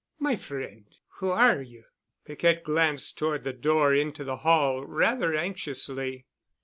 "My 0.17 0.35
friend! 0.35 0.87
Who 1.19 1.29
are 1.29 1.61
you?" 1.61 1.83
Piquette 2.25 2.63
glanced 2.63 3.19
toward 3.19 3.43
the 3.43 3.53
door 3.53 3.93
into 3.93 4.23
the 4.23 4.37
hall 4.37 4.83
rather 4.83 5.35
anxiously. 5.35 6.25